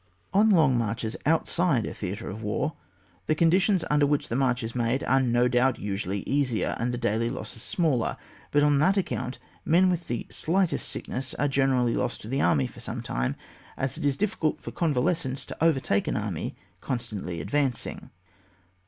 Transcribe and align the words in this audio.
On 0.33 0.49
long 0.49 0.75
marches 0.79 1.15
outside 1.27 1.85
a 1.85 1.93
theatre 1.93 2.27
of 2.27 2.41
war, 2.41 2.73
the 3.27 3.35
conditions 3.35 3.85
under 3.91 4.07
which 4.07 4.29
the 4.29 4.35
march 4.35 4.63
is 4.63 4.73
made 4.73 5.03
are 5.03 5.19
no 5.21 5.47
doubt 5.47 5.77
usually 5.77 6.21
easier, 6.27 6.75
and 6.79 6.91
the 6.91 6.97
daily 6.97 7.29
losses 7.29 7.61
smaller, 7.61 8.17
but 8.49 8.63
on 8.63 8.79
that 8.79 8.97
account 8.97 9.37
men 9.63 9.91
with 9.91 10.07
the 10.07 10.25
slightest 10.31 10.89
sickness 10.89 11.35
are 11.35 11.47
generally 11.47 11.93
lost 11.93 12.19
to 12.21 12.27
the 12.27 12.41
army 12.41 12.65
for 12.65 12.79
some 12.79 13.03
time, 13.03 13.35
as 13.77 13.95
it 13.95 14.03
is 14.03 14.17
difficult 14.17 14.59
for 14.59 14.71
convalescents 14.71 15.45
to 15.45 15.63
overtake 15.63 16.07
an 16.07 16.17
army 16.17 16.55
con 16.81 16.97
stantly 16.97 17.39
advancing. 17.39 18.09